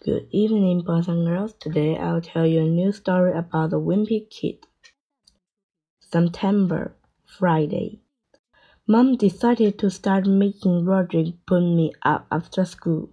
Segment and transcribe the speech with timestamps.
[0.00, 1.52] Good evening, boys and girls.
[1.52, 4.66] Today I'll tell you a new story about the Wimpy Kid.
[6.00, 8.00] September, Friday.
[8.88, 13.10] Mom decided to start making Rodrick put me up after school,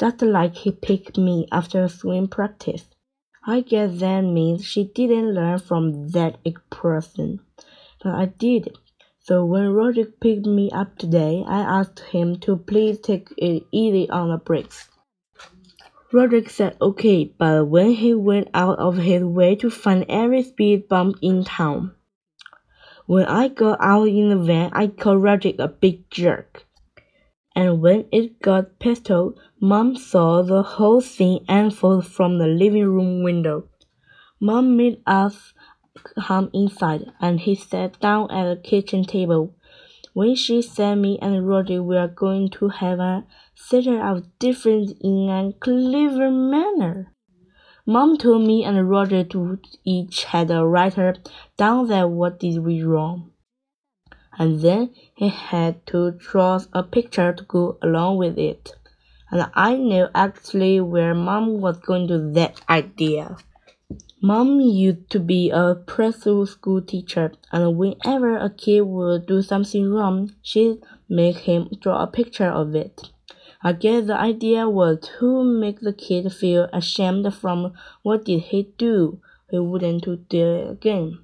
[0.00, 2.88] just like he picked me after swim practice.
[3.46, 6.38] I guess that means she didn't learn from that
[6.70, 7.40] person,
[8.02, 8.76] but I did.
[9.20, 14.10] So when Rodrick picked me up today, I asked him to please take it easy
[14.10, 14.88] on the brakes.
[16.12, 20.86] Rodrick said okay, but when he went out of his way to find every speed
[20.86, 21.94] bump in town.
[23.06, 26.66] When I got out in the van, I called Rodrick a big jerk.
[27.56, 33.22] And when it got pistol, Mom saw the whole thing unfold from the living room
[33.22, 33.68] window.
[34.38, 35.54] Mom made us
[36.20, 39.54] come inside, and he sat down at the kitchen table.
[40.14, 45.30] When she said me and Roger were going to have a settle of difference in
[45.30, 47.14] a clever manner.
[47.86, 51.14] Mom told me and Roger to each had a writer
[51.56, 53.30] down that what did we wrong.
[54.38, 58.72] And then he had to draw a picture to go along with it.
[59.30, 63.38] And I knew actually where mom was going to that idea.
[64.20, 69.90] Mom used to be a preschool school teacher, and whenever a kid would do something
[69.90, 73.10] wrong, she'd make him draw a picture of it.
[73.62, 78.72] I guess the idea was to make the kid feel ashamed from what did he
[78.76, 79.20] do.
[79.50, 81.18] He wouldn't do it again.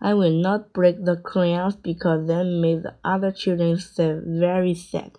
[0.00, 5.18] I will not break the crayons because that made the other children feel very sad.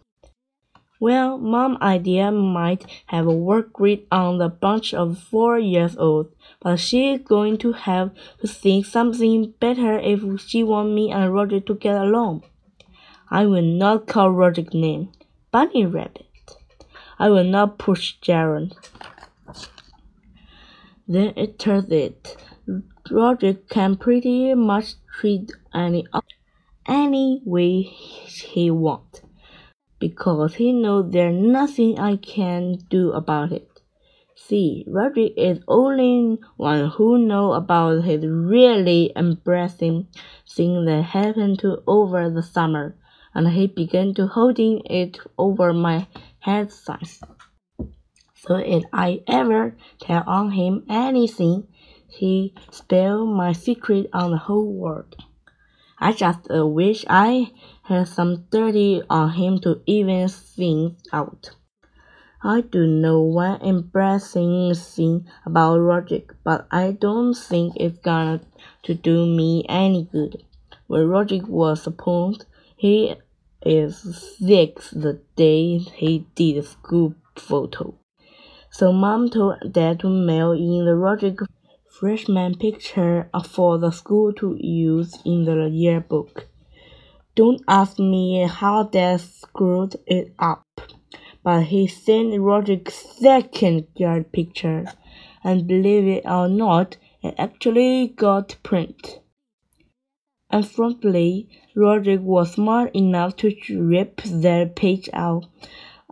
[1.01, 6.31] Well, mom idea might have a work great on the bunch of four years old,
[6.59, 11.59] but she's going to have to think something better if she wants me and Roger
[11.59, 12.43] to get along.
[13.31, 15.09] I will not call Roger's name
[15.49, 16.27] bunny rabbit.
[17.17, 18.71] I will not push Jaron.
[21.07, 22.37] Then it turns it.
[23.09, 26.05] Roger can pretty much treat any
[26.85, 29.21] any way he wants
[30.01, 33.69] because he knows there's nothing I can do about it.
[34.35, 40.07] See, Rodrick is only one who knows about his really embarrassing
[40.49, 42.97] thing that happened to over the summer
[43.33, 46.07] and he began to holding it over my
[46.39, 47.21] head size.
[48.35, 51.67] So if I ever tell on him anything,
[52.07, 55.15] he spill my secret on the whole world.
[56.01, 57.51] I just uh, wish I
[57.83, 61.51] had some dirty on him to even things out.
[62.43, 68.41] I do know one embarrassing thing about Rodrick, but I don't think it's gonna
[68.81, 70.43] to do me any good.
[70.87, 72.45] When Rodrick was supposed
[72.75, 73.15] he
[73.63, 73.99] is
[74.39, 77.93] six the day he did school photo.
[78.71, 81.45] So mom told dad to mail in the Rodrick
[81.99, 86.47] freshman picture for the school to use in the yearbook.
[87.35, 90.65] Don't ask me how dad screwed it up,
[91.43, 94.85] but he sent Roger's second year picture,
[95.43, 99.19] and believe it or not, it actually got print.
[100.49, 105.45] Unfortunately, Rodrick was smart enough to rip that page out,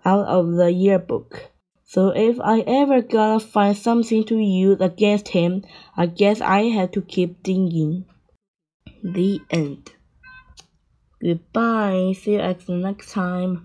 [0.05, 1.48] out of the yearbook.
[1.89, 5.63] So if I ever gotta find something to use against him,
[5.97, 8.05] I guess I have to keep digging.
[9.01, 9.91] The end.
[11.19, 12.13] Goodbye.
[12.15, 13.57] See you next time.